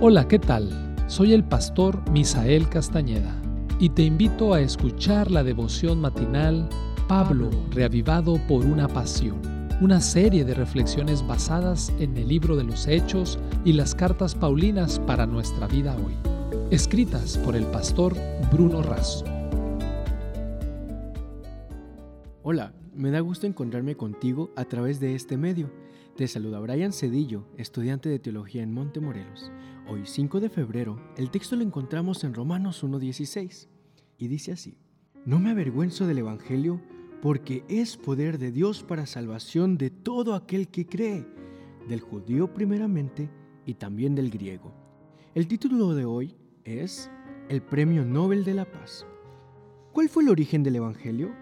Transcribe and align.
Hola, 0.00 0.26
¿qué 0.26 0.40
tal? 0.40 0.70
Soy 1.06 1.32
el 1.32 1.44
pastor 1.44 2.10
Misael 2.10 2.68
Castañeda 2.68 3.40
y 3.78 3.90
te 3.90 4.02
invito 4.02 4.52
a 4.52 4.60
escuchar 4.60 5.30
la 5.30 5.44
devoción 5.44 6.00
matinal 6.00 6.68
Pablo, 7.08 7.48
reavivado 7.70 8.38
por 8.48 8.66
una 8.66 8.88
pasión, 8.88 9.40
una 9.80 10.00
serie 10.00 10.44
de 10.44 10.52
reflexiones 10.52 11.24
basadas 11.26 11.92
en 12.00 12.16
el 12.16 12.28
libro 12.28 12.56
de 12.56 12.64
los 12.64 12.88
Hechos 12.88 13.38
y 13.64 13.72
las 13.72 13.94
cartas 13.94 14.34
Paulinas 14.34 14.98
para 14.98 15.26
nuestra 15.26 15.68
vida 15.68 15.96
hoy, 15.96 16.14
escritas 16.70 17.38
por 17.38 17.54
el 17.54 17.64
pastor 17.66 18.14
Bruno 18.50 18.82
Razo. 18.82 19.24
Hola, 22.42 22.74
me 22.94 23.10
da 23.10 23.20
gusto 23.20 23.46
encontrarme 23.46 23.96
contigo 23.96 24.50
a 24.56 24.64
través 24.64 24.98
de 24.98 25.14
este 25.14 25.36
medio. 25.36 25.83
Te 26.16 26.28
saluda 26.28 26.60
Brian 26.60 26.92
Cedillo, 26.92 27.44
estudiante 27.56 28.08
de 28.08 28.20
teología 28.20 28.62
en 28.62 28.72
Montemorelos. 28.72 29.50
Hoy 29.88 30.02
5 30.04 30.38
de 30.38 30.48
febrero, 30.48 31.00
el 31.16 31.32
texto 31.32 31.56
lo 31.56 31.62
encontramos 31.62 32.22
en 32.22 32.34
Romanos 32.34 32.84
1.16 32.84 33.66
y 34.16 34.28
dice 34.28 34.52
así, 34.52 34.78
No 35.26 35.40
me 35.40 35.50
avergüenzo 35.50 36.06
del 36.06 36.18
Evangelio 36.18 36.80
porque 37.20 37.64
es 37.68 37.96
poder 37.96 38.38
de 38.38 38.52
Dios 38.52 38.84
para 38.84 39.06
salvación 39.06 39.76
de 39.76 39.90
todo 39.90 40.36
aquel 40.36 40.68
que 40.68 40.86
cree, 40.86 41.26
del 41.88 41.98
judío 41.98 42.54
primeramente 42.54 43.28
y 43.66 43.74
también 43.74 44.14
del 44.14 44.30
griego. 44.30 44.72
El 45.34 45.48
título 45.48 45.96
de 45.96 46.04
hoy 46.04 46.36
es 46.62 47.10
El 47.48 47.60
Premio 47.60 48.04
Nobel 48.04 48.44
de 48.44 48.54
la 48.54 48.70
Paz. 48.70 49.04
¿Cuál 49.92 50.08
fue 50.08 50.22
el 50.22 50.28
origen 50.28 50.62
del 50.62 50.76
Evangelio? 50.76 51.34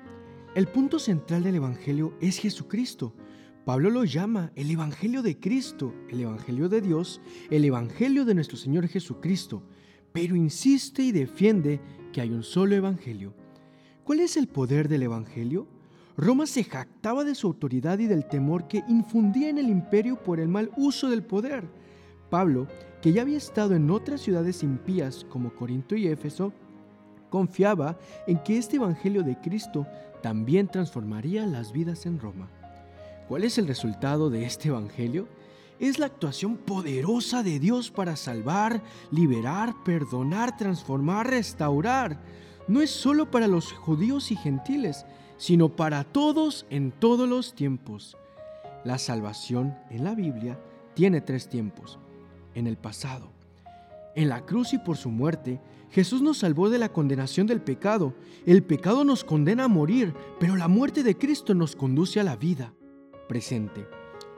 El 0.54 0.66
punto 0.66 0.98
central 0.98 1.42
del 1.42 1.56
Evangelio 1.56 2.14
es 2.22 2.38
Jesucristo. 2.38 3.12
Pablo 3.64 3.90
lo 3.90 4.02
llama 4.02 4.50
el 4.56 4.72
Evangelio 4.72 5.22
de 5.22 5.38
Cristo, 5.38 5.94
el 6.08 6.18
Evangelio 6.18 6.68
de 6.68 6.80
Dios, 6.80 7.20
el 7.48 7.64
Evangelio 7.64 8.24
de 8.24 8.34
nuestro 8.34 8.56
Señor 8.56 8.88
Jesucristo, 8.88 9.62
pero 10.12 10.34
insiste 10.34 11.02
y 11.02 11.12
defiende 11.12 11.80
que 12.12 12.20
hay 12.20 12.30
un 12.30 12.42
solo 12.42 12.74
Evangelio. 12.74 13.34
¿Cuál 14.02 14.18
es 14.18 14.36
el 14.36 14.48
poder 14.48 14.88
del 14.88 15.04
Evangelio? 15.04 15.68
Roma 16.16 16.46
se 16.46 16.64
jactaba 16.64 17.22
de 17.22 17.36
su 17.36 17.46
autoridad 17.46 18.00
y 18.00 18.06
del 18.06 18.26
temor 18.26 18.66
que 18.66 18.82
infundía 18.88 19.48
en 19.48 19.58
el 19.58 19.68
imperio 19.68 20.20
por 20.20 20.40
el 20.40 20.48
mal 20.48 20.72
uso 20.76 21.08
del 21.08 21.22
poder. 21.22 21.62
Pablo, 22.30 22.66
que 23.00 23.12
ya 23.12 23.22
había 23.22 23.38
estado 23.38 23.76
en 23.76 23.92
otras 23.92 24.22
ciudades 24.22 24.64
impías 24.64 25.24
como 25.28 25.54
Corinto 25.54 25.94
y 25.94 26.08
Éfeso, 26.08 26.52
confiaba 27.30 27.96
en 28.26 28.42
que 28.42 28.58
este 28.58 28.76
Evangelio 28.76 29.22
de 29.22 29.36
Cristo 29.36 29.86
también 30.20 30.66
transformaría 30.66 31.46
las 31.46 31.72
vidas 31.72 32.06
en 32.06 32.18
Roma. 32.18 32.50
¿Cuál 33.32 33.44
es 33.44 33.56
el 33.56 33.66
resultado 33.66 34.28
de 34.28 34.44
este 34.44 34.68
Evangelio? 34.68 35.26
Es 35.80 35.98
la 35.98 36.04
actuación 36.04 36.58
poderosa 36.58 37.42
de 37.42 37.58
Dios 37.58 37.90
para 37.90 38.14
salvar, 38.14 38.82
liberar, 39.10 39.72
perdonar, 39.86 40.54
transformar, 40.58 41.30
restaurar. 41.30 42.20
No 42.68 42.82
es 42.82 42.90
solo 42.90 43.30
para 43.30 43.48
los 43.48 43.72
judíos 43.72 44.30
y 44.32 44.36
gentiles, 44.36 45.06
sino 45.38 45.70
para 45.70 46.04
todos 46.04 46.66
en 46.68 46.90
todos 46.90 47.26
los 47.26 47.54
tiempos. 47.54 48.18
La 48.84 48.98
salvación 48.98 49.78
en 49.88 50.04
la 50.04 50.14
Biblia 50.14 50.60
tiene 50.92 51.22
tres 51.22 51.48
tiempos. 51.48 51.98
En 52.54 52.66
el 52.66 52.76
pasado, 52.76 53.32
en 54.14 54.28
la 54.28 54.44
cruz 54.44 54.74
y 54.74 54.78
por 54.78 54.98
su 54.98 55.08
muerte, 55.08 55.58
Jesús 55.90 56.20
nos 56.20 56.36
salvó 56.36 56.68
de 56.68 56.78
la 56.78 56.90
condenación 56.90 57.46
del 57.46 57.62
pecado. 57.62 58.12
El 58.44 58.62
pecado 58.62 59.04
nos 59.04 59.24
condena 59.24 59.64
a 59.64 59.68
morir, 59.68 60.12
pero 60.38 60.54
la 60.54 60.68
muerte 60.68 61.02
de 61.02 61.16
Cristo 61.16 61.54
nos 61.54 61.74
conduce 61.74 62.20
a 62.20 62.24
la 62.24 62.36
vida. 62.36 62.74
Presente. 63.32 63.88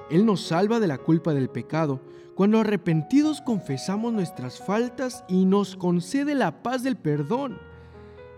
Él 0.09 0.25
nos 0.25 0.47
salva 0.47 0.79
de 0.79 0.87
la 0.87 0.99
culpa 0.99 1.35
del 1.35 1.51
pecado 1.51 2.01
cuando 2.37 2.61
arrepentidos 2.61 3.41
confesamos 3.41 4.13
nuestras 4.13 4.61
faltas 4.61 5.25
y 5.27 5.47
nos 5.47 5.75
concede 5.75 6.37
la 6.37 6.63
paz 6.63 6.85
del 6.85 6.95
perdón. 6.97 7.59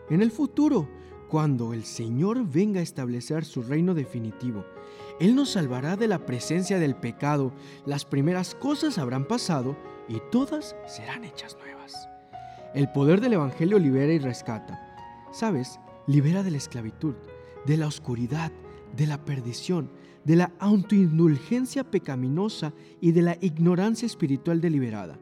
En 0.09 0.23
el 0.23 0.31
futuro, 0.31 0.89
cuando 1.29 1.75
el 1.75 1.85
Señor 1.85 2.43
venga 2.49 2.81
a 2.81 2.83
establecer 2.83 3.45
su 3.45 3.65
reino 3.65 3.93
definitivo, 3.93 4.65
Él 5.21 5.37
nos 5.37 5.51
salvará 5.51 5.95
de 5.95 6.09
la 6.09 6.25
presencia 6.25 6.79
del 6.79 6.97
pecado. 6.97 7.53
Las 7.85 8.07
primeras 8.07 8.55
cosas 8.55 8.97
habrán 8.97 9.29
pasado 9.29 9.77
y 10.09 10.23
todas 10.33 10.75
serán 10.87 11.25
hechas 11.25 11.55
nuevas. 11.59 12.09
El 12.73 12.91
poder 12.93 13.21
del 13.21 13.35
Evangelio 13.35 13.79
libera 13.79 14.11
y 14.11 14.19
rescata. 14.21 14.81
¿Sabes? 15.33 15.79
Libera 16.07 16.43
de 16.43 16.53
la 16.53 16.57
esclavitud, 16.57 17.15
de 17.67 17.77
la 17.77 17.89
oscuridad, 17.89 18.53
de 18.97 19.07
la 19.07 19.25
perdición, 19.25 19.91
de 20.25 20.37
la 20.37 20.53
autoindulgencia 20.59 21.91
pecaminosa 21.91 22.73
y 23.01 23.13
de 23.13 23.23
la 23.23 23.39
ignorancia 23.41 24.07
espiritual 24.07 24.61
deliberada. 24.61 25.21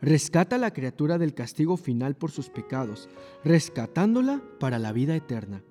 Rescata 0.00 0.56
a 0.56 0.58
la 0.58 0.72
criatura 0.72 1.18
del 1.18 1.34
castigo 1.34 1.76
final 1.76 2.16
por 2.16 2.30
sus 2.30 2.50
pecados, 2.50 3.08
rescatándola 3.44 4.42
para 4.60 4.78
la 4.78 4.92
vida 4.92 5.16
eterna. 5.16 5.64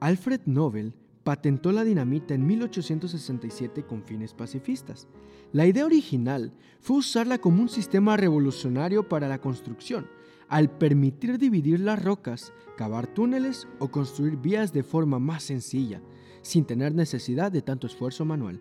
Alfred 0.00 0.40
Nobel 0.44 0.94
patentó 1.22 1.72
la 1.72 1.84
dinamita 1.84 2.34
en 2.34 2.46
1867 2.46 3.84
con 3.84 4.02
fines 4.02 4.34
pacifistas. 4.34 5.08
La 5.52 5.66
idea 5.66 5.86
original 5.86 6.52
fue 6.80 6.98
usarla 6.98 7.38
como 7.38 7.62
un 7.62 7.68
sistema 7.68 8.16
revolucionario 8.16 9.08
para 9.08 9.28
la 9.28 9.40
construcción, 9.40 10.06
al 10.48 10.70
permitir 10.70 11.38
dividir 11.38 11.80
las 11.80 12.02
rocas, 12.02 12.52
cavar 12.76 13.06
túneles 13.06 13.66
o 13.78 13.88
construir 13.88 14.36
vías 14.36 14.72
de 14.72 14.82
forma 14.82 15.18
más 15.18 15.44
sencilla, 15.44 16.02
sin 16.44 16.64
tener 16.64 16.94
necesidad 16.94 17.50
de 17.50 17.62
tanto 17.62 17.86
esfuerzo 17.86 18.24
manual. 18.24 18.60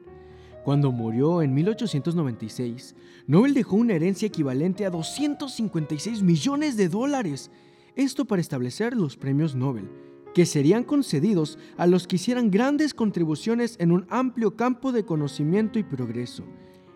Cuando 0.64 0.94
murió 0.94 1.42
en 1.42 1.54
1896, 1.54 2.96
Nobel 3.28 3.54
dejó 3.54 3.76
una 3.76 3.94
herencia 3.94 4.28
equivalente 4.28 4.86
a 4.86 4.90
256 4.90 6.24
millones 6.24 6.78
de 6.78 6.88
dólares, 6.88 7.52
esto 7.96 8.26
para 8.26 8.42
establecer 8.42 8.96
los 8.96 9.18
premios 9.18 9.56
Nobel, 9.56 9.90
que 10.34 10.46
serían 10.46 10.86
concedidos 10.86 11.60
a 11.78 11.86
los 11.86 12.08
que 12.08 12.16
hicieran 12.16 12.50
grandes 12.50 12.94
contribuciones 12.94 13.76
en 13.80 13.92
un 13.92 14.06
amplio 14.10 14.56
campo 14.56 14.94
de 14.94 15.04
conocimiento 15.04 15.78
y 15.78 15.84
progreso. 15.84 16.44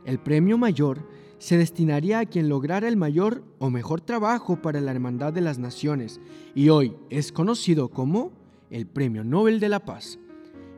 El 0.05 0.19
premio 0.19 0.57
mayor 0.57 1.05
se 1.37 1.57
destinaría 1.57 2.19
a 2.19 2.25
quien 2.25 2.47
lograra 2.47 2.87
el 2.87 2.95
mayor 2.95 3.43
o 3.59 3.69
mejor 3.69 3.99
trabajo 3.99 4.61
para 4.61 4.79
la 4.79 4.91
hermandad 4.91 5.33
de 5.33 5.41
las 5.41 5.59
naciones 5.59 6.21
y 6.55 6.69
hoy 6.69 6.95
es 7.09 7.33
conocido 7.33 7.89
como 7.89 8.31
el 8.69 8.87
Premio 8.87 9.25
Nobel 9.25 9.59
de 9.59 9.69
la 9.69 9.83
Paz. 9.83 10.19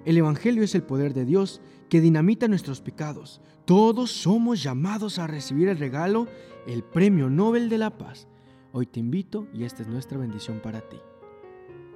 El 0.05 0.17
Evangelio 0.17 0.63
es 0.63 0.75
el 0.75 0.83
poder 0.83 1.13
de 1.13 1.25
Dios 1.25 1.61
que 1.89 2.01
dinamita 2.01 2.47
nuestros 2.47 2.81
pecados. 2.81 3.41
Todos 3.65 4.11
somos 4.11 4.63
llamados 4.63 5.19
a 5.19 5.27
recibir 5.27 5.67
el 5.67 5.77
regalo, 5.77 6.27
el 6.67 6.83
Premio 6.83 7.29
Nobel 7.29 7.69
de 7.69 7.77
la 7.77 7.97
Paz. 7.97 8.27
Hoy 8.71 8.85
te 8.85 8.99
invito 8.99 9.47
y 9.53 9.63
esta 9.63 9.81
es 9.81 9.87
nuestra 9.87 10.17
bendición 10.17 10.59
para 10.61 10.81
ti. 10.81 10.97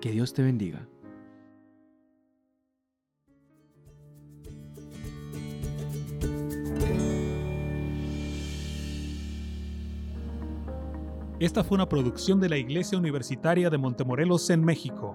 Que 0.01 0.11
Dios 0.11 0.33
te 0.33 0.41
bendiga. 0.41 0.87
Esta 11.39 11.63
fue 11.63 11.75
una 11.75 11.89
producción 11.89 12.39
de 12.39 12.49
la 12.49 12.57
Iglesia 12.57 12.97
Universitaria 12.97 13.69
de 13.69 13.77
Montemorelos 13.77 14.49
en 14.49 14.63
México. 14.63 15.13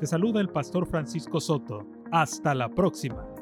Te 0.00 0.06
saluda 0.06 0.40
el 0.40 0.48
pastor 0.48 0.86
Francisco 0.86 1.40
Soto. 1.40 1.86
Hasta 2.14 2.54
la 2.54 2.68
próxima. 2.68 3.33